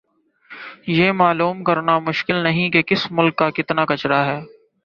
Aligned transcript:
یہ 0.89 1.11
معلوم 1.11 1.63
کرنا 1.63 1.97
مشکل 1.99 2.43
نہیں 2.43 2.69
کہ 2.69 2.81
کس 2.81 3.07
ملک 3.11 3.35
کا 3.35 3.49
کتنا 3.49 3.85
کچرا 3.85 4.25
ھے 4.25 4.39